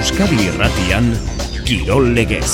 [0.00, 1.10] Euskadi Irratian
[1.68, 2.48] Kirol Legez.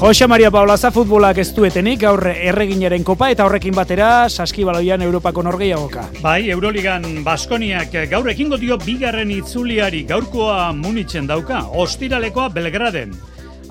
[0.00, 6.08] Jose Maria Paulaza futbolak ez duetenik gaur erreginaren kopa eta horrekin batera saskibaloian Europako norgeiagoka.
[6.24, 13.14] Bai, Euroligan Baskoniak gaur ekingo dio bigarren itzuliari gaurkoa munitzen dauka, ostiralekoa Belgraden.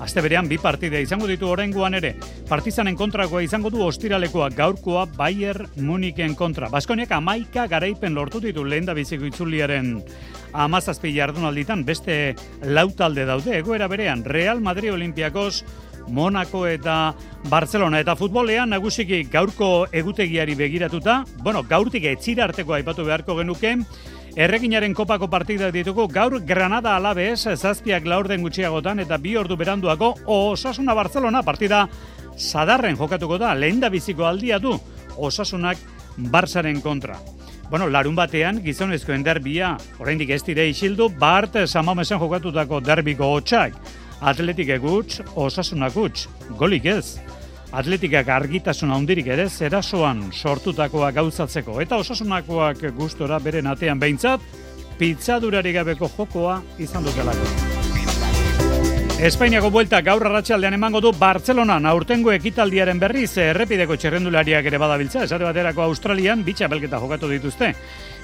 [0.02, 2.16] Aste berean bi partide izango ditu oraingoan ere.
[2.48, 6.66] Partizanen kontrakoa izango du ostiralekoa gaurkoa Bayer Muniken kontra.
[6.72, 9.94] Baskoniak amaika garaipen lortu ditu lehen da biziko itzuliaren
[10.52, 12.34] amazazpi jardunalditan beste
[12.66, 15.62] lautalde daude egoera berean Real Madrid Olimpiakos
[16.08, 17.14] Monaco eta
[17.48, 23.76] Barcelona eta futbolean nagusiki gaurko egutegiari begiratuta, bueno, gaurtik etzira arteko aipatu beharko genuke,
[24.32, 30.94] Erreginaren kopako partida ditugu gaur Granada alabez zazpiak laurden gutxiagotan eta bi ordu beranduako Osasuna
[30.96, 31.82] Barcelona partida
[32.38, 34.78] sadarren jokatuko da lehen biziko aldia du
[35.18, 35.76] Osasunak
[36.16, 37.18] Barzaren kontra.
[37.68, 43.74] Bueno, larun batean gizonezkoen derbia, oraindik ez dire isildu, Bart Samamesen jokatutako derbiko hotxak.
[44.20, 47.18] Atletik egutz, Osasunak utz, golik ez.
[47.72, 54.44] Atletikak argitasun handirik ere zerasoan sortutakoa gauzatzeko eta osasunakoak gustora beren atean behintzat,
[55.00, 57.81] pizzadurari gabeko jokoa izan dutelako.
[59.22, 65.44] Espainiako buelta gaur arratsaldean emango du Bartzelonan aurtengo ekitaldiaren berriz errepideko txerrendulariak ere badabiltza, esate
[65.46, 67.68] baterako Australian bitxa belketa jokatu dituzte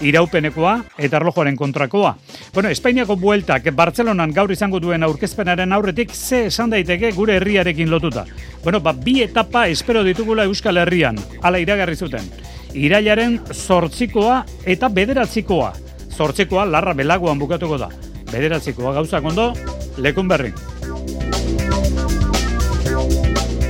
[0.02, 2.16] iraupenekoa eta arlojoaren kontrakoa.
[2.54, 8.24] Bueno, Espainiako bueltak Bartzelonan gaur izango duen aurkezpenaren aurretik ze esan daiteke gure herriarekin lotuta.
[8.64, 12.26] Bueno, ba, bi etapa espero ditugula Euskal Herrian, ala iragarri zuten.
[12.74, 15.70] Irailaren zortzikoa eta bederatzikoa.
[16.16, 17.88] Zortzikoa larra belagoan bukatuko da.
[18.32, 19.52] Bederatzikoa gauzak ondo,
[19.96, 20.52] lekun berri.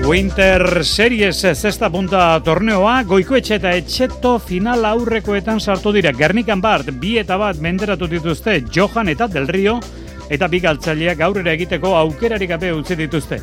[0.08, 6.14] Winter Series zesta punta torneoa, goiko etxe eta etxeto final aurrekoetan sartu dira.
[6.16, 9.74] Gernikan bart, bi eta bat menderatu dituzte Johan eta Del Rio,
[10.32, 13.42] eta bi galtzaileak aurrera egiteko aukerarik gabe utzi dituzte.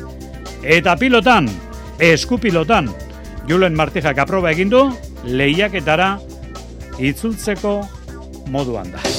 [0.64, 1.46] Eta pilotan,
[2.02, 2.90] eskupilotan,
[3.46, 4.88] Julen Martijak aproba egindu,
[5.22, 6.16] lehiaketara
[6.98, 7.76] itzultzeko
[8.50, 9.15] moduan da.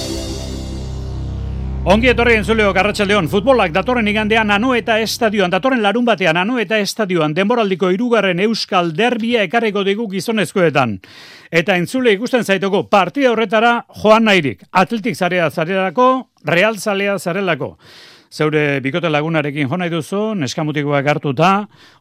[1.87, 6.81] Ongi etorri entzuleo Garratxaldeon, futbolak datorren igandean anu eta estadioan, datorren larun batean anu eta
[6.83, 10.97] estadioan, denboraldiko irugarren euskal derbia ekarriko digu gizonezkoetan.
[11.47, 13.71] Eta entzule ikusten zaituko, partida horretara
[14.01, 16.09] joan nahirik, atletik zarea zarelako,
[16.43, 17.77] real zalea zarelako
[18.31, 21.51] zeure bikote lagunarekin jo nahi duzu, neskamutikoak hartuta,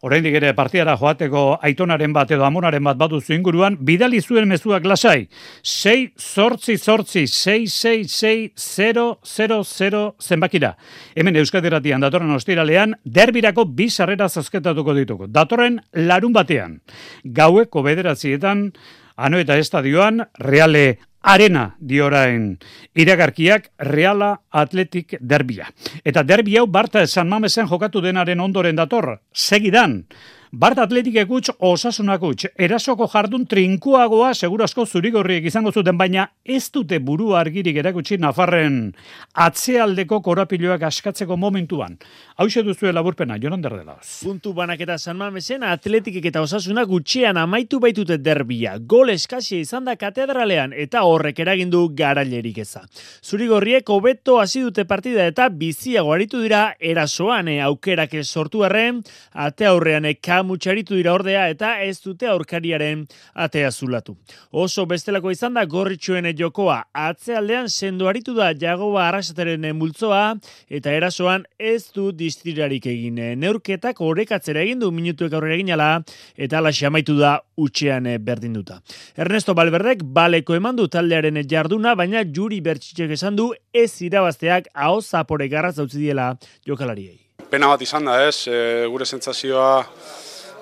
[0.03, 5.29] oraindik ere partiara joateko aitonaren bat edo amonaren bat baduzu inguruan, bidali zuen mezuak lasai.
[5.63, 10.77] 6 sortzi sortzi 6 6 6 0 0 0 zenbakira.
[11.15, 15.27] Hemen Euskadiratian datorren ostiralean, derbirako bi sarrera zazketatuko dituko.
[15.27, 16.81] Datorren larun batean.
[17.25, 18.71] Gaueko bederatzietan,
[19.17, 22.55] ano eta estadioan, reale arena diorain
[22.95, 25.67] iragarkiak Reala Atletik derbia.
[26.07, 30.05] Eta derbi hau Barta San Mamesen jokatu denaren ondoren dator, segidan,
[30.53, 37.01] Bart Atletik egutx osasunak utx, erasoko jardun trinkuagoa segurasko zurigorriek izango zuten, baina ez dute
[37.03, 38.93] buru argirik erakutsi Nafarren
[39.35, 41.97] atzealdeko korapiloak askatzeko momentuan.
[42.37, 43.97] Hau duzu laburpena, jonan derdela.
[44.23, 48.79] Puntu banaketa San Mamesen atletikek eta osasunak gutxean amaitu baitute derbia.
[48.79, 52.85] Gol eskasia izan da katedralean eta horrek eragindu garailerik eza.
[53.23, 59.03] Zurigorriek hobeto hasi dute partida eta biziago aritu dira erasoan eh, aukerak sortu arren,
[59.33, 64.17] ate aurrean eka mutxaritu dira ordea eta ez dute aurkariaren atea zulatu.
[64.51, 70.37] Oso bestelako izan da gorritxuen jokoa, atzealdean sendo aritu da jagoa arrasateren multzoa
[70.69, 73.21] eta erasoan ez du distirarik egin.
[73.41, 75.91] Neurketak orekatzera egin du minutuek aurrera egin ala,
[76.37, 78.81] eta ala xamaitu da utxean berdin duta.
[79.17, 85.01] Ernesto Balberdek baleko eman du taldearen jarduna, baina juri bertxitxek esan du ez irabazteak hau
[85.01, 86.35] zapore garraz dautzi diela
[86.67, 87.21] jokalariei.
[87.51, 89.87] Pena bat izan da ez, e, gure sentsazioa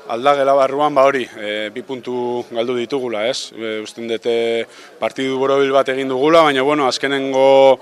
[0.08, 3.52] aldagela barruan ba hori, e, bi puntu galdu ditugula, ez?
[3.56, 4.66] E, usten dute
[5.00, 7.78] partidu borobil bat egin dugula, baina bueno, azkenengo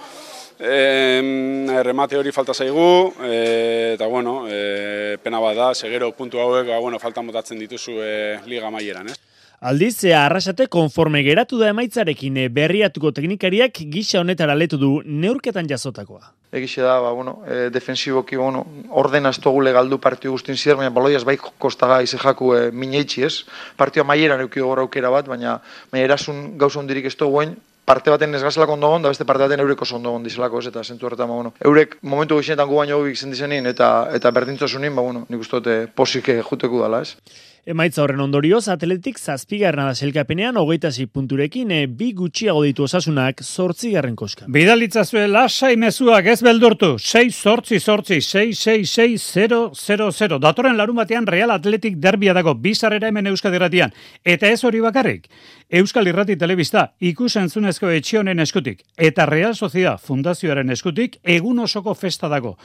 [0.58, 6.68] e, remate hori falta zaigu, e, eta bueno, e, pena bat da, segero puntu hauek,
[6.68, 8.14] ba, bueno, falta motatzen dituzu e,
[8.46, 9.18] liga maieran, ez?
[9.62, 16.32] Aldizea arrasate konforme geratu da emaitzarekin berriatuko teknikariak gisa honetara letu du neurketan jasotakoa.
[16.50, 21.22] Egixe da, ba, bueno, e, defensiboki, bueno, orden aztogule galdu partiu guztin zier, baina baloiaz
[21.22, 23.36] bai kostaga ize jaku e, mineitzi ez.
[23.78, 25.60] Partioa maieran eukio gora aukera bat, baina,
[25.92, 27.54] baina erasun gauza hondirik ez duguen,
[27.86, 30.82] parte baten ez gazela ondo da beste parte baten eureko ondo gondi dizelako ez, eta
[30.82, 35.02] zentu horretan, ba, bueno, eurek momentu gizienetan gu baino guk izen eta, eta berdintzosunin, ba,
[35.02, 37.14] bueno, nik uste dute posik juteko dala ez.
[37.62, 44.16] Emaitza horren ondorioz, atletik zazpigarna da selkapenean, hogeita punturekin, e, bi gutxiago ditu osasunak zortzigarren
[44.16, 44.48] koska.
[44.48, 50.40] Bidalitza zuen lasai mezuak ez beldurtu, 6 sortzi sortzi, 6 6 6 0 0 0.
[50.40, 53.94] Datoren larun batean Real Atletik derbia dago, bizarrera hemen Euskadi Irratian.
[54.24, 55.30] Eta ez hori bakarrik,
[55.72, 62.28] Euskal Irrati Telebista ikusen zunezko etxionen eskutik, eta Real Sociedad Fundazioaren eskutik, egun osoko festa
[62.28, 62.58] dago.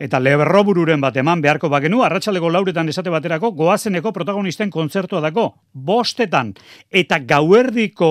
[0.00, 6.54] Eta leberrobururen bat eman beharko bagenu, arratsaleko lauretan esate baterako, goazeneko protagonisten kontzertua dago, bostetan,
[6.88, 8.10] eta gauerdiko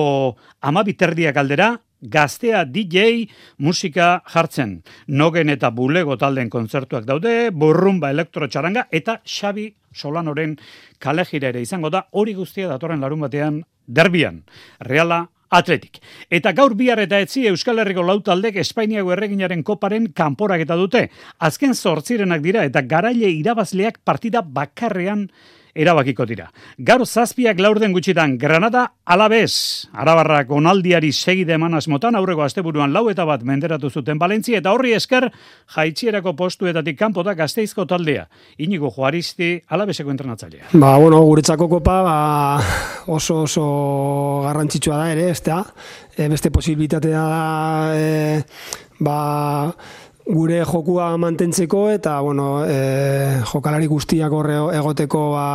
[0.70, 3.26] amabiterdiak aldera, gaztea DJ
[3.58, 4.84] musika jartzen.
[5.08, 10.54] Nogen eta bulego talden kontzertuak daude, burrumba elektrotxaranga, eta Xabi Solanoren
[11.02, 14.42] kalejira ere izango da, hori guztia datorren larun batean derbian.
[14.80, 16.00] Reala Atletik.
[16.34, 21.04] Eta gaur bihar eta etzi Euskal Herriko lautaldek Espainiago erreginaren koparen kanporak eta dute.
[21.38, 25.28] Azken zortzirenak dira eta garaile irabazleak partida bakarrean
[25.74, 26.48] erabakiko dira.
[26.78, 29.88] Gaur zazpiak laurden gutxitan Granada alabez.
[29.92, 34.94] Arabarrak onaldiari segide eman asmotan aurreko asteburuan lau eta bat menderatu zuten Valentzia eta horri
[34.94, 35.28] esker
[35.74, 38.28] jaitsierako postuetatik kanpota gazteizko taldea.
[38.58, 40.70] Inigo Juaristi alabezeko entrenatzailea.
[40.74, 42.16] Ba, bueno, guretzako kopa ba,
[43.06, 43.66] oso oso
[44.46, 45.62] garrantzitsua da ere, ez da?
[46.14, 47.44] E, beste posibilitatea da,
[47.98, 48.42] e,
[49.00, 49.18] ba,
[50.24, 55.48] gure jokua mantentzeko eta bueno, e, jokalari guztiak hor egoteko ba,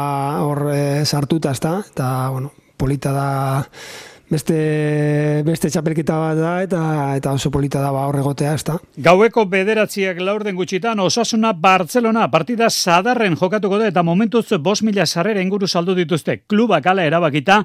[0.45, 1.80] hor e, sartuta, ezta?
[1.89, 3.30] Eta bueno, polita da
[4.30, 6.81] beste beste txapelketa bat da eta
[7.18, 8.77] eta oso polita da ba hor egotea, ezta?
[9.10, 15.68] Gaueko bederatziak laurden gutxitan Osasuna Barcelona partida sadarren jokatuko da eta momentuz 5000 sarrera inguru
[15.68, 16.44] saldu dituzte.
[16.48, 17.63] Klubak ala erabakita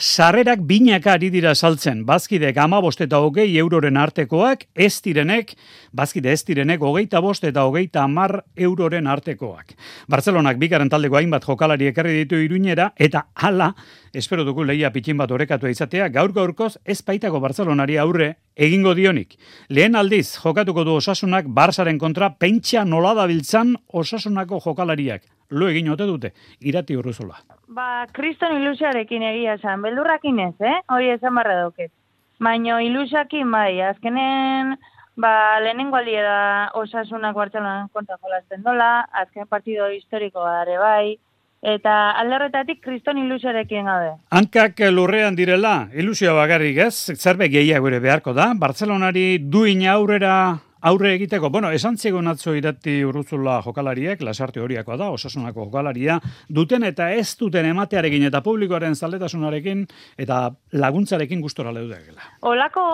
[0.00, 5.52] Sarrerak binaka ari dira saltzen, bazkidek ama bost eta hogei euroren artekoak, ez direnek,
[5.92, 9.74] bazkide ez direnek, hogeita bost eta hogeita amar euroren artekoak.
[10.08, 13.74] Barcelonak bigaren taldeko hainbat jokalari ekarri ditu iruñera, eta hala,
[14.12, 19.36] espero dugu lehia pitin bat orekatu izatea, gaur gaurkoz ez baitako Barcelonari aurre egingo dionik.
[19.68, 26.06] Lehen aldiz, jokatuko du osasunak, Barsaren kontra, pentsa nola dabiltzan osasunako jokalariak lo egin ote
[26.06, 27.40] dute, irati urruzola.
[27.74, 30.76] Ba, kriston ilusiarekin egia esan, beldurrakin ez, eh?
[30.90, 31.92] Hori esan barra dauket.
[32.40, 34.76] Baina ilusiakin bai, azkenen,
[35.20, 36.38] ba, lehenengo aldia da
[36.80, 38.90] osasunak bartzelonan konta jolazten dola,
[39.22, 41.18] azken partido historiko gare bai,
[41.62, 44.14] eta alderretatik kriston ilusiarekin gabe.
[44.32, 50.34] Hankak lurrean direla, ilusioa bagarrik ez, zerbe gehiago ere beharko da, Bartzelonari duin aurrera
[50.80, 56.18] aurre egiteko, bueno, esan zigun atzo irati urruzula jokalariek, lasarte horiakoa da, osasunako jokalaria,
[56.48, 59.84] duten eta ez duten ematearekin eta publikoaren zaldetasunarekin
[60.18, 62.24] eta laguntzarekin gustora leudegela.
[62.48, 62.86] Olako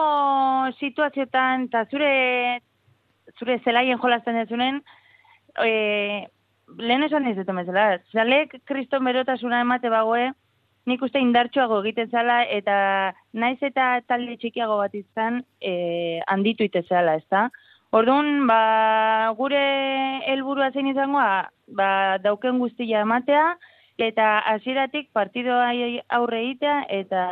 [0.81, 2.13] situazioetan eta zure
[3.39, 4.81] zure zelaien jolazten dezunen,
[5.63, 6.27] e,
[6.79, 10.31] lehen esan ez dut emezela, zalek kriston berotasuna emate bagoe,
[10.87, 12.77] nik uste indartsuago egiten zala eta
[13.35, 17.49] naiz eta talde txikiago bat izan e, handitu itezela, ez da?
[17.97, 19.63] Orduan, ba, gure
[20.31, 21.47] helburua zein izangoa,
[21.79, 21.89] ba,
[22.23, 23.47] dauken guztia ematea,
[23.99, 25.71] eta hasieratik partidoa
[26.19, 27.23] aurre egitea, eta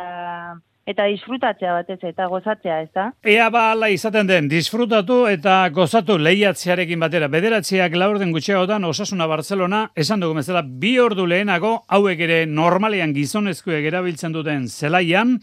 [0.85, 3.07] eta disfrutatzea batez eta gozatzea, ez da?
[3.25, 7.29] Ea ba ala izaten den, disfrutatu eta gozatu lehiatzearekin batera.
[7.31, 13.89] Bederatziak laurden gutxeagotan Osasuna Barcelona, esan dugu bezala, bi ordu lehenago, hauek ere normalean gizonezkoek
[13.89, 15.39] erabiltzen duten zelaian,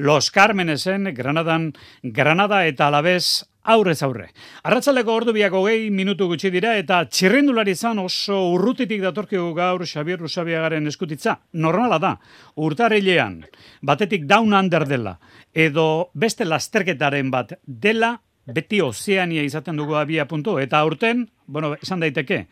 [0.00, 4.30] Los Carmenesen, Granadan, Granada eta Alabez aurrez aurre.
[4.64, 10.22] Arratzaleko ordu biako gehi minutu gutxi dira eta txirrendulari izan oso urrutitik datorkigu gaur Xabier
[10.24, 11.36] Rusabiagaren eskutitza.
[11.52, 12.14] Normala da,
[12.56, 13.42] urtarrilean,
[13.82, 15.18] batetik down under dela,
[15.52, 18.14] edo beste lasterketaren bat dela,
[18.48, 22.46] beti ozeania izaten dugu abia puntu, eta aurten, bueno, esan daiteke,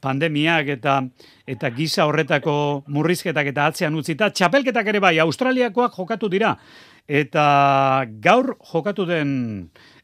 [0.00, 1.00] pandemiak eta
[1.50, 6.54] eta giza horretako murrizketak eta atzean utzita, txapelketak ere bai, Australiakoak jokatu dira,
[7.10, 9.32] eta gaur jokatu den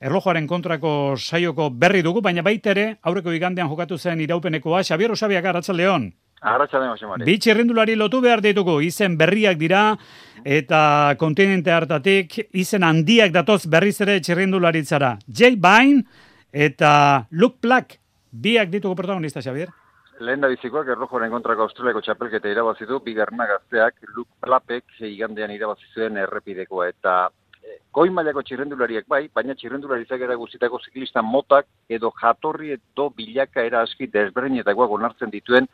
[0.03, 5.45] erlojoaren kontrako saioko berri dugu, baina baita ere, aurreko igandean jokatu zen iraupenekoa, Xabier Osabiak
[5.45, 6.11] Arratza Leon.
[6.43, 7.55] Arratza Leon, Bitsi
[7.97, 9.97] lotu behar ditugu, izen berriak dira,
[10.45, 15.19] eta kontinente hartatik, izen handiak datoz berriz ere txirrendularitzara.
[15.29, 16.05] Jay Bain
[16.53, 17.99] eta Luke Plack,
[18.33, 19.71] biak ditugu protagonista, Xabier.
[20.19, 26.87] Lehen da bizikoak errojoren kontrako australiako txapelketa irabazitu, bigarna gazteak Luke Plapek igandean irabazizuen errepidekoa.
[26.89, 27.17] Eta
[27.93, 33.83] goi mailako txirrendulariak bai, baina txirrendularizak era guztietako ziklista motak edo jatorri edo bilaka era
[33.85, 35.69] aski desberdinetakoak onartzen dituen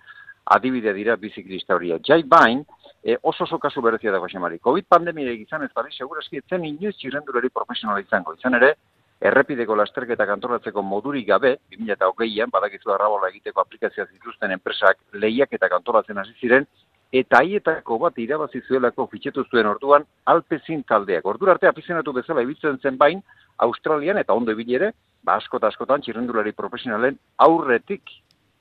[0.57, 2.03] adibide dira biziklista horiek.
[2.09, 2.65] Jai bain,
[3.05, 4.59] e, oso oso kasu berezia dago xemari.
[4.59, 8.35] COVID pandemia izan ez bari, segurazki etzen inoiz txirrendulari profesionala izango.
[8.35, 8.75] Izan ere,
[9.23, 16.19] errepideko lasterketa kantoratzeko modurik gabe, 2008an, badakizu arrabola egiteko aplikazioa zituzten enpresak lehiak eta kantoratzen
[16.19, 16.67] hasi ziren,
[17.13, 21.27] eta haietako bat irabazi zuelako fitxetu zuen orduan Alpezin taldeak.
[21.29, 23.21] Ordura arte afizionatu bezala ibiltzen zen bain
[23.67, 24.91] Australian eta ondo ibilere,
[25.23, 28.11] ba askota askotan txirrendulari profesionalen aurretik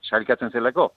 [0.03, 0.91] salikatzen zelako.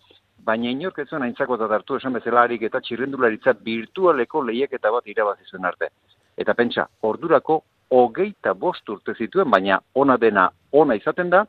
[0.45, 5.07] Baina inork ez zuen aintzako eta hartu esan bezala harik eta txirrendularitza virtualeko lehiak bat
[5.07, 5.89] irabazi zuen arte.
[6.37, 11.45] Eta pentsa, ordurako hogeita bost urte zituen, baina ona dena ona izaten da,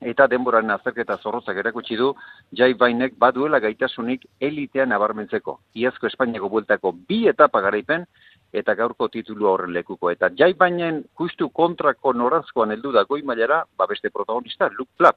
[0.00, 2.12] eta denboraren azterketa zorrozak erakutsi du,
[2.52, 5.58] jai bainek baduela gaitasunik elitean nabarmentzeko.
[5.74, 8.04] Iazko Espainiako bueltako bi etapa garaipen,
[8.52, 10.10] eta gaurko titulu horren lekuko.
[10.10, 15.16] Eta jai bainen kustu kontrako norazkoan heldu da goi mailara, ba beste protagonista, Luke Flap.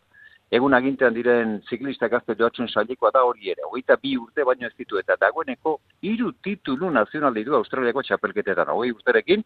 [0.50, 3.62] Egun agintean diren ziklista gazte joatzen sailekoa da hori ere.
[3.68, 8.72] Hogeita bi urte baino ez ditu eta dagoeneko hiru titulu nazional ditu Australiako txapelketetan.
[8.74, 9.46] Hogei urterekin,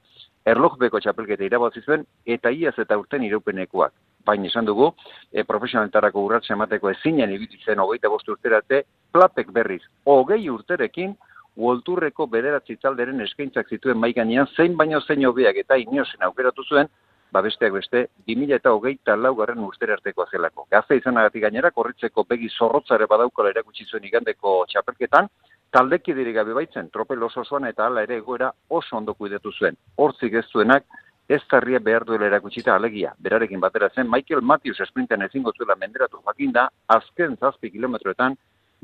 [0.54, 2.08] erlojbeko txapelketa irabazi zuen
[2.38, 3.92] eta iaz eta urten iraupenekoak.
[4.24, 4.94] Baina esan dugu,
[5.34, 9.82] e, profesionalentarako urratxe emateko ezinen ibitzen hogeita bost urterate, plapek berriz.
[10.08, 11.18] Hogei urterekin,
[11.54, 16.88] Uolturreko bederatzi talderen eskaintzak zituen maiganean zein baino zein hobeak eta inozen aukeratu zuen,
[17.34, 20.68] ba besteak beste, 2000 eta hogeita laugarren urtere arteko azelako.
[20.72, 25.30] Gazte izanagatik gainera, korritzeko begi zorrotzare badaukala erakutsi zuen igandeko txapelketan,
[25.74, 29.80] taldeki diri gabe baitzen, tropel oso zoan eta ala ere egoera oso ondo kuidatu zuen.
[29.98, 30.86] Hortzik ez zuenak,
[31.28, 33.16] ez tarria behar duela erakutsita alegia.
[33.20, 38.38] Berarekin batera zen, Michael Matthews esprinten ezingo zuela menderatu jakinda, azken zazpi kilometroetan,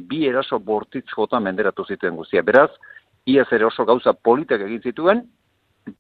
[0.10, 2.42] bi eraso bortitz jota menderatu zituen guztia.
[2.42, 2.72] Beraz,
[3.30, 5.28] iaz ere oso gauza politak egin zituen,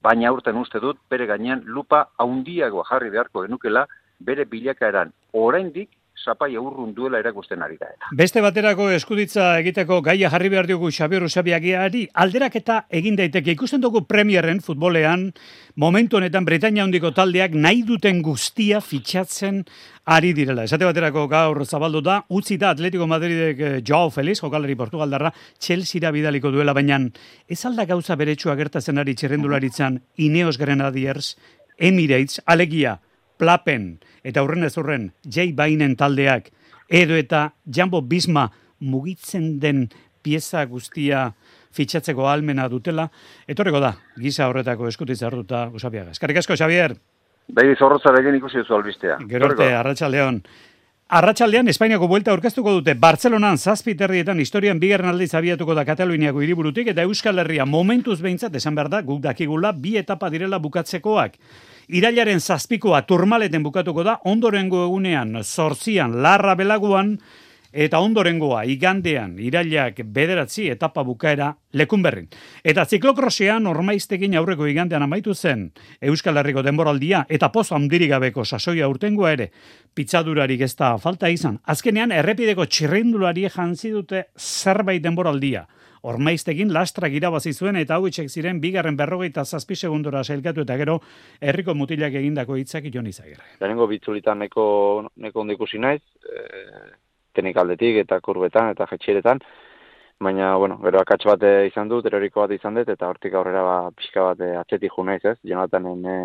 [0.03, 3.85] baina aurten uste dut bere gainean lupa haundiagoa jarri beharko genukela
[4.19, 5.11] bere bilakaeran.
[5.33, 5.89] Oraindik
[6.23, 8.09] sapai aurrun duela erakusten ari da eta.
[8.17, 13.81] Beste baterako eskuditza egiteko gaia jarri behar diogu Xabier Usabiagiari, alderak eta egin daiteke ikusten
[13.81, 15.29] dugu premierren futbolean,
[15.75, 19.63] momentu honetan Bretania handiko taldeak nahi duten guztia fitxatzen
[20.09, 20.65] ari direla.
[20.65, 26.11] Esate baterako gaur zabaldu da, utzi da Atletico Madridek eh, Joao Feliz, jokalari Portugaldarra, Chelsea
[26.11, 26.99] bidaliko duela, baina
[27.47, 31.35] ez alda gauza beretsua gertatzen ari txerrendularitzan Ineos Grenadiers,
[31.77, 32.99] Emirates, alegia,
[33.39, 33.93] Plapen,
[34.23, 36.51] eta aurren ez horren Jay Bainen taldeak
[36.89, 39.87] edo eta Jambo Bisma mugitzen den
[40.21, 41.29] pieza guztia
[41.71, 43.07] fitxatzeko almena dutela,
[43.47, 46.11] etorreko da, giza horretako eskutitza hartuta usabiaga.
[46.17, 46.95] Eskarrik asko, Xavier!
[47.49, 49.19] Bai, zorrotzarekin ikusi duzu albistea.
[49.29, 50.41] Gero arte, Arratxaldeon.
[51.17, 57.01] Arratxaldean, Espainiako buelta aurkeztuko dute Bartzelonan zazpiterrietan historian bigarren aldiz abiatuko da Kataluniako hiriburutik eta
[57.07, 61.39] Euskal Herria momentuz behintzat esan behar da guk dakigula bi etapa direla bukatzekoak.
[61.89, 67.15] Irailaren zazpikoa turmaleten bukatuko da, ondorengo egunean zortzian larra belaguan,
[67.73, 72.27] eta ondorengoa igandean irailak bederatzi etapa bukaera lekunberrin.
[72.63, 78.89] Eta ziklokrosean ormaiztekin aurreko igandean amaitu zen Euskal Herriko denboraldia eta pozo handirik gabeko sasoia
[78.89, 79.51] urtengoa ere
[79.93, 81.59] pitzadurarik ez da falta izan.
[81.65, 85.67] Azkenean errepideko txirrindulari jantzi dute zerbait denboraldia.
[86.01, 90.99] Ormaiztekin lastrak irabazi zuen eta hau ziren bigarren berrogeita zazpi segundora sailkatu eta gero
[91.41, 93.43] herriko mutilak egindako hitzak jon izagirre.
[93.59, 96.43] Lehenengo bitzulitan neko, neko ondo ikusi naiz, e,
[97.35, 99.39] tenikaldetik eta kurbetan eta jetxiretan,
[100.19, 103.77] baina, bueno, gero akatx bat izan dut, eroriko bat izan dut, eta hortik aurrera ba,
[103.95, 105.37] pixka bat atzetik ju naiz, ez?
[105.43, 106.19] Jonatanen e,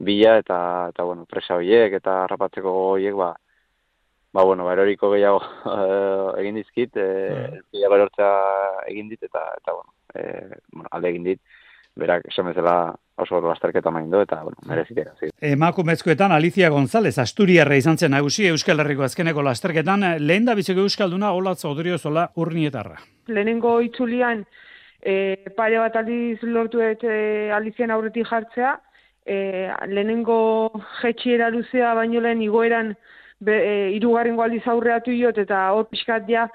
[0.00, 3.34] bila eta, eta bueno, presa horiek eta rapatzeko horiek, ba,
[4.32, 5.40] ba, bueno, ba, eroriko gehiago
[5.76, 7.08] eh, egin dizkit, e,
[7.72, 8.28] gehiago erortza
[8.88, 11.40] egin dit, eta, eta bueno, e, bueno, alde egin dit,
[12.00, 15.12] berak esan bezala oso lasterketa main du, eta, bueno, merezitera.
[15.20, 15.28] Sí.
[15.50, 21.34] Emakumezkoetan Alicia González, Asturiarra izan zen nagusi Euskal Herriko azkeneko lasterketan, lehen da biziko Euskalduna,
[21.36, 22.96] olatza odorio zola urnietarra.
[23.28, 24.46] Lehenengo itzulian,
[25.02, 28.78] e, pare bat aldiz lortu e, Alizian aurretik jartzea,
[29.26, 30.70] e, lehenengo
[31.02, 32.94] jetxiera luzea baino lehen igoeran
[33.40, 36.46] be, e, irugarrengo aldiz aurreatu iot, eta hor pixkat ja,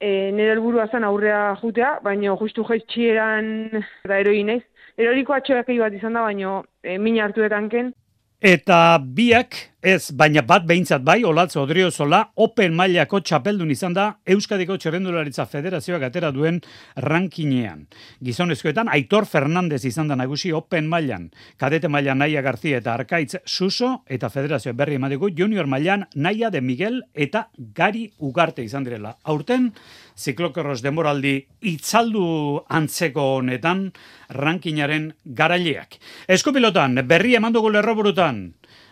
[0.00, 3.70] e, nire helburua zen aurrea jutea, baina justu jaitxieran
[4.08, 4.62] da eroi naiz.
[5.00, 7.92] Eroriko atxoak bat izan da, baina e, min hartu etanken.
[8.40, 14.06] Eta biak, ez, baina bat behintzat bai, olatzo odrio zola, Open mailako txapeldun izan da
[14.28, 16.60] Euskadiko Txerrendularitza Federazioak atera duen
[16.96, 17.86] rankinean.
[18.24, 24.02] Gizonezkoetan, Aitor Fernandez izan da nagusi Open mailan, kadete mailan Naia Garzia eta Arkaitz Suso,
[24.06, 29.16] eta Federazio berri emateko junior mailan Naia de Miguel eta Gari Ugarte izan direla.
[29.24, 29.70] Aurten,
[30.20, 31.38] ziklokorros demoraldi
[31.70, 33.86] itzaldu antzeko honetan
[34.36, 35.96] rankinaren garaileak.
[36.28, 38.50] Eskopilotan, berri emandugu lerroburutan,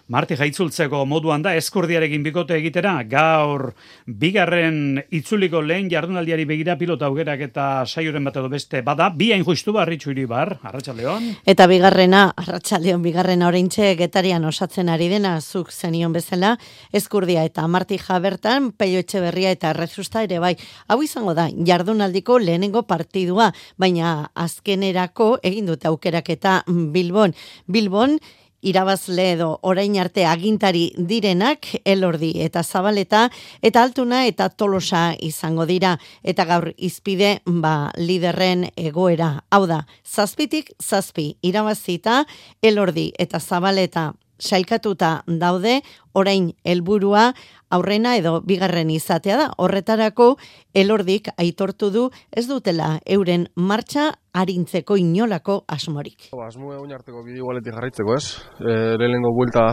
[0.09, 3.75] Marti jaitzultzeko moduan da eskurdiarekin bikote egitera, gaur
[4.09, 9.45] bigarren itzuliko lehen jardunaldiari begira pilota augerak eta saioren bat edo beste bada, bi hain
[9.45, 11.27] justu barritxu bar, Arratxaldeon.
[11.45, 16.57] Eta bigarrena, Arratxaldeon bigarrena oraintxe getarian osatzen ari dena, zuk zenion bezala,
[16.91, 20.55] eskurdia eta Marti jabertan, peio etxe berria eta rezusta ere bai.
[20.88, 27.37] Hau izango da, jardunaldiko lehenengo partidua, baina azkenerako egin dute aukerak eta Bilbon.
[27.69, 28.17] Bilbon,
[28.62, 33.29] irabazle edo orain arte agintari direnak elordi eta zabaleta
[33.62, 35.97] eta altuna eta tolosa izango dira.
[36.23, 39.45] Eta gaur izpide ba liderren egoera.
[39.50, 42.25] Hau da zazpitik zazpi irabazita
[42.62, 45.80] elordi eta zabaleta sailkatuta daude,
[46.14, 47.33] orain helburua
[47.71, 49.49] aurrena edo bigarren izatea da.
[49.59, 50.30] Horretarako
[50.75, 56.30] elordik aitortu du ez dutela euren martxa arintzeko inolako asmorik.
[56.47, 58.25] Asmo egun arteko bide igualetik jarraitzeko ez.
[58.61, 59.68] E, lehenengo buelta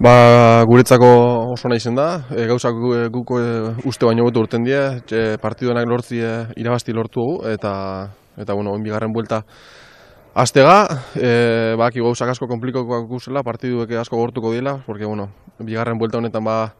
[0.00, 0.14] ba,
[0.68, 1.10] guretzako
[1.54, 2.08] oso nahi zen da.
[2.34, 2.78] E, gauzak
[3.14, 3.50] guko e,
[3.88, 4.80] uste baino gotu urten die.
[5.10, 7.72] E, partiduenak lortzi e, irabazti lortu eta,
[8.36, 9.44] eta bueno, bigarren buelta
[10.32, 10.86] Aztega,
[11.18, 15.26] e, ba, aki gauzak asko komplikoko guzela, partiduek asko gortuko dila, porque, bueno,
[15.58, 16.76] bigarren buelta honetan ba,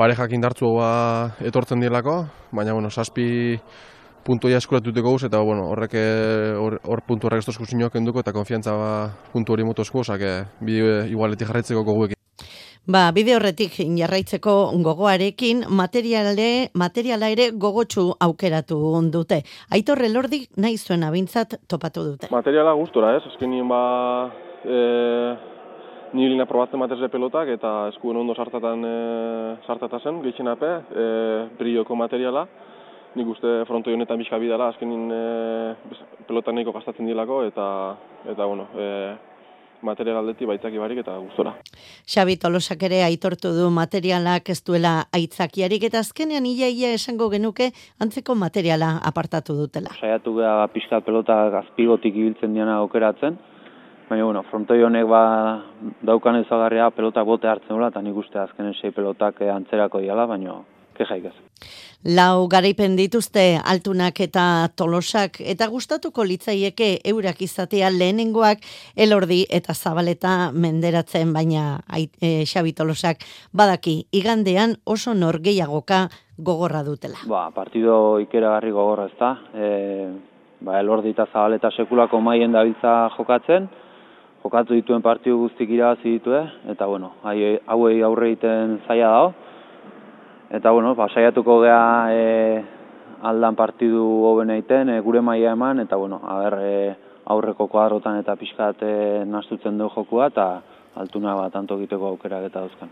[0.00, 3.60] parejak indartzu ba, etortzen dielako, baina, bueno, saspi
[4.24, 6.00] puntu ja eskuratuteko guz, eta, bueno, horrek
[6.56, 10.24] hor, hor puntu horrek ez tozku enduko, eta konfiantza ba, puntu hori motozko, osak,
[10.60, 12.17] bide igualetik jarraitzeko goguekin.
[12.88, 18.78] Ba, bide horretik jarraitzeko gogoarekin materiale, materiala ere gogotsu aukeratu
[19.12, 19.42] dute.
[19.76, 22.32] Aitor Elordi nahi zuen abintzat topatu dute.
[22.32, 23.26] Materiala gustora, ez?
[23.28, 23.82] Esken nien ba
[24.64, 24.80] e,
[26.16, 28.96] nilina probatzen matezle pelotak eta eskuen ondo sartatan e,
[29.68, 31.08] sartatazen, gehitxen ape, e,
[31.60, 32.48] brioko materiala.
[33.20, 37.66] Nik uste frontoi honetan bizka bidala, azken nien e, pelotan nahiko gastatzen dilako eta,
[38.32, 38.88] eta bueno, e,
[39.82, 41.54] material aldeti baitzaki barik eta gustora.
[42.06, 47.70] Xabi Tolosak ere aitortu du materialak ez duela aitzakiarik eta azkenean ia ia esango genuke
[48.00, 49.94] antzeko materiala apartatu dutela.
[50.00, 53.38] Saiatu gara pixkat pelota azpigotik ibiltzen diana okeratzen,
[54.08, 55.22] baina bueno, frontoi honek ba
[56.02, 60.58] daukan ezagarria pelota bote hartzen dula eta nik uste azkenen sei pelotak antzerako diala, baina
[60.98, 61.36] kejaik ez.
[62.04, 68.62] Lau garaipen dituzte altunak eta tolosak eta gustatuko litzaieke eurak izatea lehenengoak
[68.96, 76.06] elordi eta zabaleta menderatzen baina e, xabi tolosak badaki igandean oso norgeiagoka
[76.38, 77.18] gogorra dutela.
[77.26, 79.32] Ba, partido ikeragarri gogorra ez da.
[79.54, 79.66] E,
[80.60, 83.68] ba, elordi eta zabaleta sekulako maien dabiltza jokatzen,
[84.42, 89.34] jokatu dituen partidu guztik irabazi ditue, eta bueno, hauei aurre egiten zaila dago.
[90.50, 92.62] Eta, bueno, ba, saiatuko gea e,
[93.28, 96.96] aldan partidu hoben egiten, e, gure maia eman, eta, bueno, haber, e,
[97.28, 98.92] aurreko kuadrotan eta pixkat e,
[99.28, 100.46] nastutzen du jokua, eta
[100.96, 102.90] altuna bat tanto egiteko aukera eta dauzkan.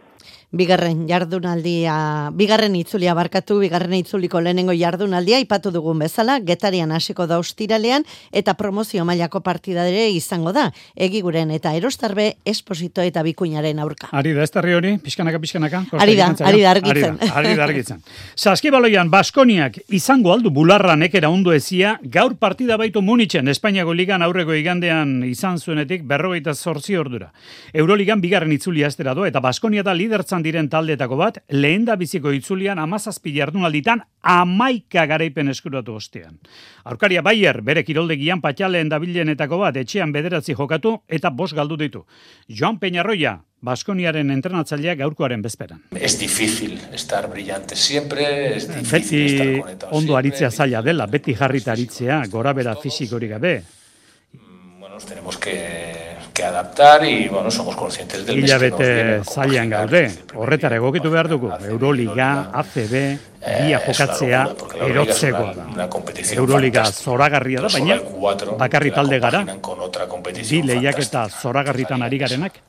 [0.57, 7.39] Bigarren jardunaldia, bigarren itzulia barkatu, bigarren itzuliko lehenengo jardunaldia ipatu dugun bezala, getarian hasiko da
[7.43, 10.69] ostiralean eta promozio mailako partida ere izango da.
[10.95, 14.09] Egiguren eta erostarbe esposito eta bikuinaren aurka.
[14.13, 15.85] Ari da, ez hori, pixkanaka, pixkanaka.
[15.99, 17.19] Ari da, ari da argitzen.
[17.35, 18.03] Ari da, argitzen.
[18.37, 24.55] Saskibaloian, Baskoniak izango aldu bularra nekera ondo ezia, gaur partida baitu munitzen Espainiako ligan aurreko
[24.55, 27.33] igandean izan zuenetik berrogeita zortzi ordura.
[27.87, 32.33] Euroligan bigarren itzulia estera do, eta Baskonia da lidertzan diren taldetako bat, lehen da biziko
[32.35, 36.40] itzulian amazazpi jardunalditan amaika garaipen eskuratu ostean.
[36.90, 42.03] Aurkaria Bayer bere kiroldegian patxaleen dabilenetako bat etxean bederatzi jokatu eta bos galdu ditu.
[42.49, 45.85] Joan Peñarroia, Baskoniaren entrenatzaileak gaurkoaren bezperan.
[45.94, 51.38] Es difícil estar brillante siempre, es difícil beti estar conectado ondo aritzea zaila dela, beti
[51.38, 53.62] jarrita aritzea, gora bera fisikorik gabe.
[54.81, 56.06] Bueno, tenemos que
[56.37, 59.25] que adaptar y bueno, somos conscientes del viene.
[59.25, 62.94] zailan gaude, horretara egokitu behar dugu, Euroliga, ACB,
[63.40, 64.42] bia jokatzea,
[64.88, 65.88] erotzeko da.
[66.37, 67.96] Euroliga zoragarria da, baina
[68.61, 72.61] bakarri talde gara, bi lehiak eta zoragarritan ari garenak.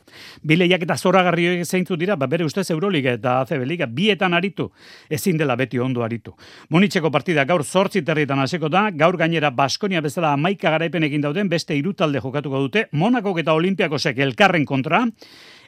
[0.43, 4.71] Bi lehiak eta zoragarri zeintzu dira, ba, bere ustez Euroliga eta ACB Liga, bietan aritu,
[5.09, 6.35] ezin dela beti ondo aritu.
[6.69, 11.75] Monitzeko partida gaur zortzi terrietan haseko da, gaur gainera Baskonia bezala amaika garaipenekin dauden, beste
[11.75, 15.05] irutalde jokatuko dute, Monako eta Olimpiakosek elkarren kontra,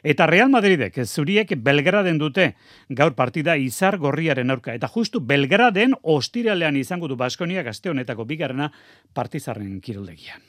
[0.02, 2.54] Eta Real Madridek zuriek Belgraden dute
[2.88, 4.74] gaur partida izar gorriaren aurka.
[4.74, 8.70] Eta justu Belgraden ostiralean izango du Baskonia gazte honetako bigarrena
[9.12, 10.40] partizarren kiroldegian.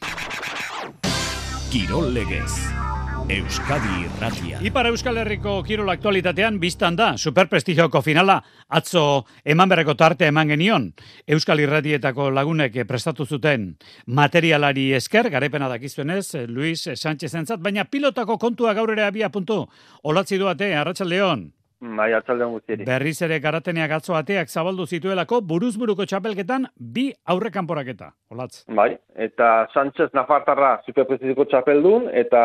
[1.71, 2.90] Kirol legez.
[3.29, 4.59] Euskadi Irratia.
[4.65, 10.89] Ipar Euskal Herriko kirol aktualitatean biztan da, superprestigioko finala, atzo eman berreko tarte eman genion,
[11.27, 13.75] Euskal Irratietako lagunek prestatu zuten
[14.07, 19.65] materialari esker, garepena dakizuenez, Luis Sánchez entzat, baina pilotako kontua gaur ere abia puntu,
[20.03, 21.51] olatzi duate, arratsaldeon.
[21.81, 22.85] Bai, atzaldean guztieri.
[22.85, 28.11] Berriz ere garateneak atzo ateak zabaldu zituelako buruzburuko txapelketan bi aurre kanporaketa.
[28.29, 28.63] Olatz.
[28.69, 32.43] Bai, eta Sánchez Nafartarra superprestiziko txapeldun eta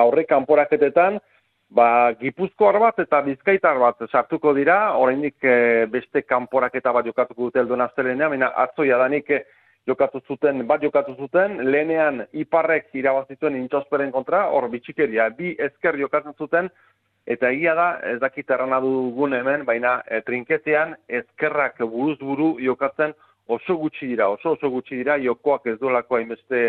[0.00, 1.20] aurre kanporaketetan
[1.68, 7.60] ba, Gipuzkoar bat eta Bizkaitar bat sartuko dira, oraindik e, beste kanporaketa bat jokatuko dute
[7.60, 9.42] helduen astelenean, baina atzo jadanik e,
[9.88, 16.36] jokatu zuten, bat jokatu zuten, lehenean Iparrek irabazituen intxosperen kontra, hor bitxikeria, bi esker jokatzen
[16.38, 16.72] zuten,
[17.28, 23.12] Eta egia da, ez dakit errana dugun hemen, baina e, trinketean ezkerrak buruz buru jokatzen
[23.52, 26.62] oso gutxi dira, oso oso gutxi dira, jokoak ez dolako hainbeste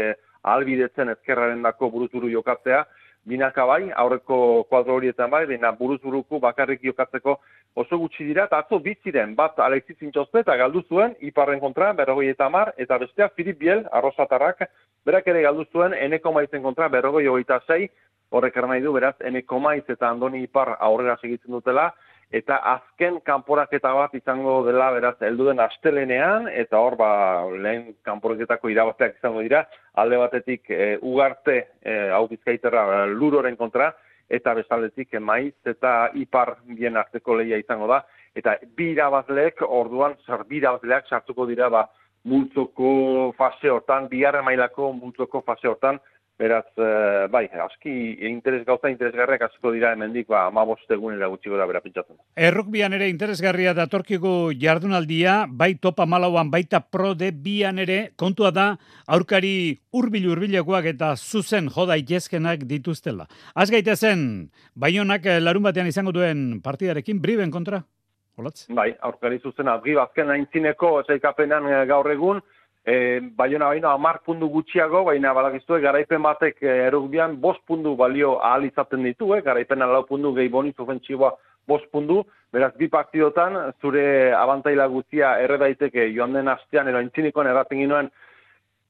[0.53, 2.81] albidetzen ezkerraren dako buruz buru jokatzea,
[3.29, 7.37] binaka bai, aurreko kuadro horietan bai, baina buruz buruku bakarrik jokatzeko
[7.79, 12.27] oso gutxi dira, eta atzo biziren, bat Alexis Intxospe eta galdu zuen, iparren kontra, berrogoi
[12.33, 14.67] eta mar, eta bestea Filip Biel, arrozatarrak,
[15.07, 17.85] berak ere galdu zuen, eneko maizen kontra, berrogoi hogeita zei,
[18.29, 21.89] horrek nahi du, beraz, eneko maiz eta andoni ipar aurrera segitzen dutela,
[22.31, 27.09] eta azken kanporaketa bat izango dela, beraz, helduden astelenean, eta hor, ba,
[27.49, 29.63] lehen kanporaketako irabazteak izango dira,
[29.97, 33.89] alde batetik e, ugarte, e, hau bizkaiterra, e, luroren kontra,
[34.29, 38.03] eta bestaldetik e, maiz eta ipar bien arteko lehia izango da,
[38.37, 41.87] eta bi irabazleek, orduan, zer bi irabazleak sartuko dira, ba,
[42.29, 45.97] multzoko fase hortan, biharren mailako multzoko fase hortan,
[46.39, 47.91] Beraz, uh, bai, aski
[48.29, 52.15] interes gauza interesgarriak asko dira hemendik ba 15 egunera gutxi gora bera pentsatzen.
[52.39, 58.69] Errukbian ere interesgarria datorkigu jardunaldia, bai topa malauan baita pro de bian ere kontua da
[59.05, 63.27] aurkari hurbil hurbilekoak eta zuzen joda itezkenak dituztela.
[63.53, 64.49] Az gaitezen,
[64.79, 67.83] baionak eh, larun batean izango duen partidarekin briben kontra?
[68.39, 68.69] Olatz?
[68.71, 72.39] Bai, aurkari zuzen abri bazken aintzineko eh, gaur egun,
[72.89, 78.37] E, baiona baina amar pundu gutxiago, baina badakizue garaipen batek e, erugbian bost pundu balio
[78.39, 79.41] ahal izaten ditu, eh?
[79.45, 81.35] garaipen alau pundu gehi boniz ofentsiboa
[81.67, 82.23] bost pundu,
[82.53, 88.11] beraz bi partidotan zure abantaila guztia erre daiteke joan den astean, ero intzinikoan erraten ginoen,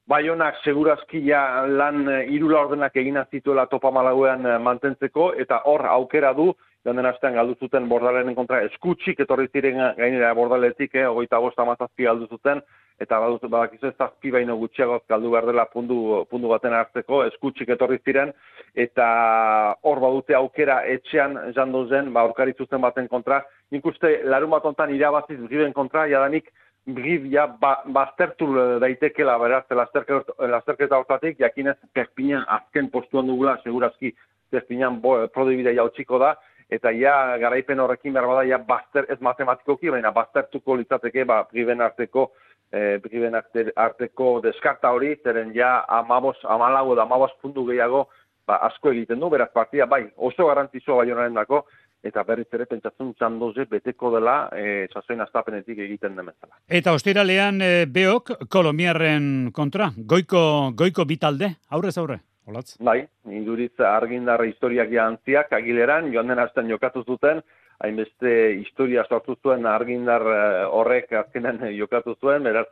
[0.10, 5.86] Baionak segurazki ja lan e, irula ordenak egin zituela topa malaguean e, mantentzeko, eta hor
[5.86, 6.48] aukera du,
[6.86, 11.66] joan den astean galdu zuten bordalenen kontra eskutsik etorri ziren gainera bordaletik, eh, ogoita bosta
[11.68, 12.62] mazazpi galdu zuten,
[13.00, 18.00] eta badakizu ez zazpi baino gutxiagoz galdu behar dela pundu, pundu baten hartzeko, eskutsik etorri
[18.06, 18.34] ziren,
[18.76, 23.42] eta hor badute aukera etxean jando zen, ba, orkari zuzen baten kontra.
[23.72, 26.52] Nik uste, larun bat ontan irabaziz giben kontra, jadanik,
[26.90, 28.48] Brib ja ba, baztertu
[28.82, 34.14] daitekela beraz lasterketa hortatik, jakinez Perpignan azken postuan dugula, segurazki
[34.50, 34.98] Perpignan
[35.34, 36.34] prodibidea jautsiko da,
[36.70, 41.82] eta ja garaipen horrekin behar bada, ja bazter, ez matematikoki, baina baztertuko litzateke, ba, Briben
[41.82, 42.30] arteko
[42.72, 48.08] e, Briben arteko deskarta hori, zeren ja amabos, amalago da amabos puntu gehiago
[48.48, 51.64] ba, asko egiten du, beraz partia bai, oso garantizua bai horren dako,
[52.04, 56.56] eta berriz ere pentsatzen txandoze beteko dela e, sasoin astapenetik egiten demezala.
[56.80, 60.42] Eta ostiralean e, beok kolomiarren kontra, goiko,
[60.80, 62.22] goiko bitalde, aurrez aurre?
[62.50, 62.80] Olatz?
[62.82, 67.44] Bai, induriz argindarra historiak jantziak, agileran, joan den hasten jokatu zuten,
[67.80, 72.68] hainbeste historia sortu zuen argindar eh, horrek azkenen jokatu zuen, beraz,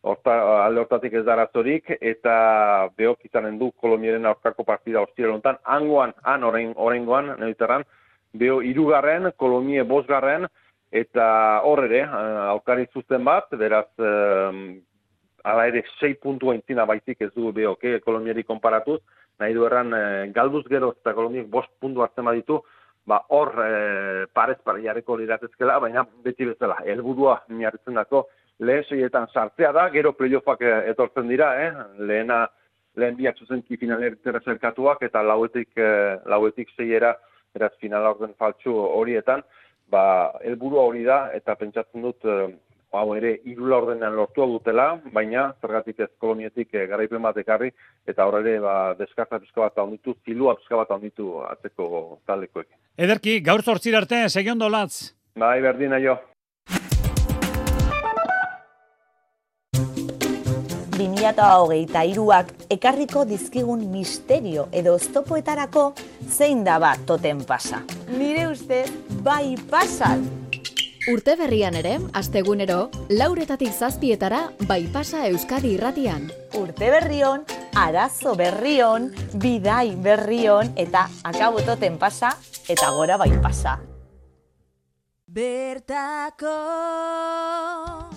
[0.00, 0.32] Horta,
[0.64, 2.34] alde hortatik ez darazorik, eta
[2.96, 7.84] behok izanen du Kolombiaren aurkako partida hostia lontan, angoan, han orain, oraingoan, neuterran,
[8.32, 10.48] beho irugarren, Kolombie bosgarren,
[10.90, 11.26] eta
[11.68, 14.80] hor ere, eh, aurkari zuzten bat, beraz, um,
[15.44, 19.02] ala ere, sei puntu entzina baizik ez du beho, okay, Kolombiari konparatuz,
[19.36, 19.92] nahi du erran,
[20.32, 22.62] galduz gero eta Kolombiek bost puntu hartzen baditu,
[23.06, 28.26] ba hor e, parez pare jarriko liratezkela, baina beti bezala, helburua miarritzen dako,
[28.60, 31.70] lehen seietan sartzea da, gero playoffak e, etortzen dira, eh?
[31.98, 32.44] lehena,
[33.00, 35.90] lehen biak zuzenki finalertzera zerkatuak, eta lauetik, e,
[36.28, 37.14] lauetik zeiera,
[37.56, 39.42] eraz finala orden faltsu horietan,
[39.90, 40.02] ba,
[40.46, 42.52] helburua hori da, eta pentsatzen dut, e,
[42.92, 47.70] hau ere irula ordenean lortua dutela, baina zergatik ez kolomietik e, garaipen bat ekarri,
[48.08, 52.68] eta hor ere ba, deskarta pizka bat handitu, zilua pizka bat handitu atzeko talekoek.
[52.98, 55.14] Ederki, gaur zortzir arte, segion dolatz.
[55.38, 56.18] Bai, berdina jo.
[61.00, 65.86] 2008 iruak ekarriko dizkigun misterio edo oztopoetarako
[66.28, 67.80] zein daba toten pasa.
[68.12, 68.84] Nire uste,
[69.24, 70.49] bai pasan!
[71.08, 76.26] Urte berrian ere, astegunero, lauretatik zazpietara bai pasa Euskadi irratian.
[76.60, 79.08] Urte berrion, arazo berrion,
[79.40, 82.34] bidai berrion, eta akabototen pasa,
[82.68, 83.78] eta gora bai pasa.
[85.30, 86.50] Bertako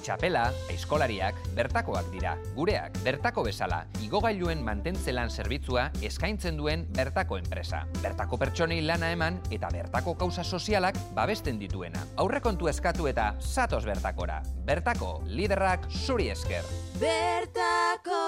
[0.02, 2.32] Txapela, eskolariak, bertakoak dira.
[2.58, 7.84] Gureak, bertako bezala, igogailuen mantentzelan zerbitzua eskaintzen duen bertako enpresa.
[8.02, 12.02] Bertako pertsonei lana eman eta bertako kauza sozialak babesten dituena.
[12.17, 14.41] Aurrekontu eskatu eta satos bertakora.
[14.65, 16.65] Bertako, liderrak zuri esker.
[16.97, 18.26] Bertako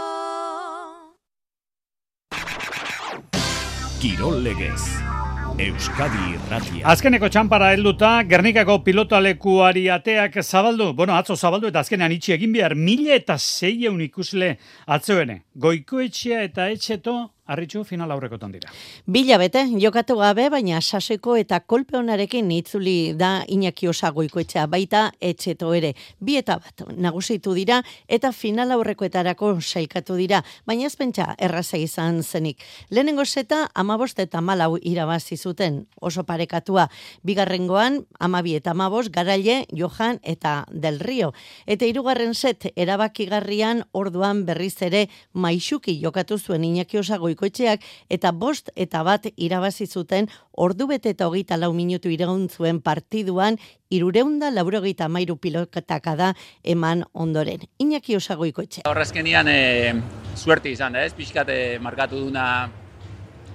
[3.97, 5.24] Kirol legez.
[5.55, 6.81] Euskadi Irratia.
[6.91, 12.75] Azkeneko txampara helduta, Gernikako pilotalekuari ateak zabaldu, bueno, atzo zabaldu eta azkenean itxi egin behar,
[12.75, 14.57] mila eta zeieun ikusle
[14.97, 15.37] atzoene.
[15.55, 17.15] Goikoetxea eta etxeto
[17.45, 18.71] Arritxu final aurrekotan dira.
[19.05, 25.69] Bila bete, jokatu gabe, baina saseko eta kolpe honarekin itzuli da Iñaki Osagoikoetxea baita etxeto
[25.77, 25.91] ere.
[26.17, 32.23] Bi eta bat nagusitu dira eta final aurrekoetarako sailkatu dira, baina ez pentsa erraza izan
[32.23, 32.63] zenik.
[32.89, 36.87] Lehenengo zeta amabost eta malau irabazi zuten oso parekatua.
[37.21, 41.31] Bigarrengoan amabi eta amabos garaile Johan eta Del Rio.
[41.67, 48.71] Eta hirugarren set erabakigarrian orduan berriz ere maixuki jokatu zuen Iñaki Osagoikoetxea goikoetxeak eta bost
[48.75, 53.57] eta bat irabazi zuten ordu bete eta hogeita lau minutu iraun zuen partiduan
[53.89, 57.67] irureunda laurogeita mairu pilotaka da eman ondoren.
[57.79, 58.85] Iñaki osagoikoetxe.
[58.85, 59.93] Horrezkenian e,
[60.35, 62.69] suerte izan da ez, pixkate markatu duna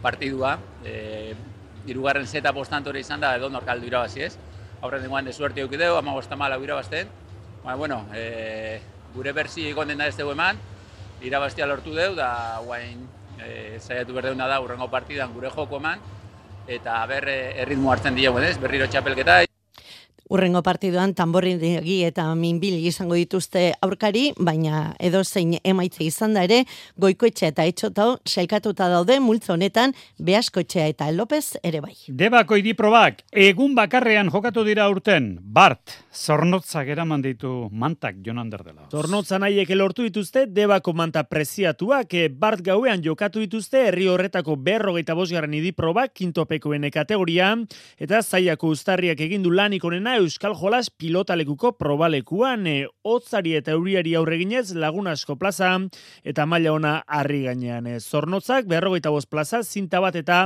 [0.03, 1.35] partidua, e,
[1.87, 4.37] irugarren zeta bostantore izan da edo norkaldu irabazi ez.
[4.81, 7.09] Horren dengoan de suerte eukideu, ama bostamala irabazten.
[7.65, 8.81] Baina, bueno, e,
[9.15, 10.57] gure berzi egon den ez dugu eman,
[11.21, 13.03] irabaztia lortu deu, da guain
[13.47, 16.03] e, zaiatu berdeuna da urrengo partidan gure joko eman,
[16.69, 18.57] eta ber erritmo hartzen diogu, ez?
[18.59, 19.50] Berriro txapelketa.
[20.31, 26.61] Urrengo partiduan tamborrindegi eta minbil izango dituzte aurkari, baina edo zein emaitze izan da ere,
[27.03, 29.91] goikoetxe eta etxotau sailkatuta daude multzo honetan
[30.23, 31.97] behaskotxea eta López ere bai.
[32.07, 38.87] Debako idiprobak, egun bakarrean jokatu dira urten, Bart, zornotzak eraman ditu mantak jonan derdela.
[38.95, 45.19] Zornotza nahiek elortu dituzte, debako manta preziatuak, e, Bart gauean jokatu dituzte, herri horretako berrogeita
[45.19, 47.51] bosgarren idiprobak, kintopekoen kategoria,
[47.99, 54.75] eta zaiako ustarriak egindu lanik onena Euskal Jolas pilotalekuko probalekuan, e, otzari eta euriari aurreginez
[54.77, 55.71] lagun asko plaza,
[56.25, 57.87] eta maila ona harri gainean.
[57.87, 60.41] E, zornotzak, berrogeita bost plaza, zinta bat eta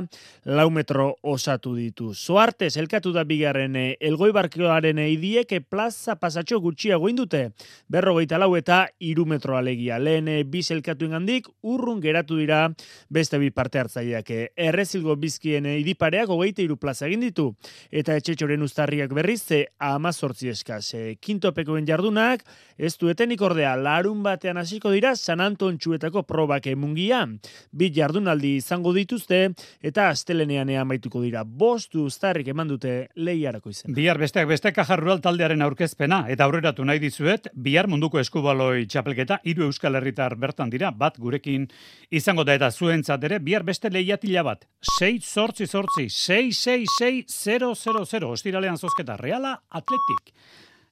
[0.45, 2.13] lau metro osatu ditu.
[2.15, 7.49] Zoarte, zelkatu da bigarren e, elgoi barkioaren idiek e, plaza pasatxo gutxiago indute,
[7.89, 9.99] berrogeita lau eta iru metro alegia.
[9.99, 12.69] Lehen e, bi zelkatu ingandik, urrun geratu dira
[13.09, 14.31] beste bi parte hartzaileak.
[14.31, 17.51] E, errezilgo bizkien e, idipareak hogeita iru plaza egin ditu,
[17.91, 20.95] eta etxetxoren ustarriak berriz, ze amazortzi eskaz.
[20.95, 22.45] E, kintopekoen jardunak,
[22.77, 27.25] ez duetenik ordea, larun batean hasiko dira San Anton txuetako probak emungia.
[27.73, 31.45] Bi jardunaldi izango dituzte, eta astelenean amaituko dira.
[31.45, 33.95] Bostu ustarrik eman dute lehiarako izen.
[33.95, 39.69] Bihar besteak beste kajarrual taldearen aurkezpena, eta aurreratu nahi dizuet, bihar munduko eskubaloi txapelketa, hiru
[39.69, 41.69] euskal herritar bertan dira, bat gurekin
[42.11, 44.67] izango da eta zuentzat ere, bihar beste lehiatila bat.
[44.99, 50.35] 6 sortzi sortzi, 6 6 6 0 0 0, ostiralean zozketa, reala, atletik.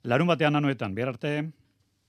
[0.04, 1.52] Larun batean anuetan, behar arte.